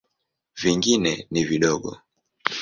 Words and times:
Vingine 0.55 1.27
ni 1.31 1.43
vidogo. 1.51 1.95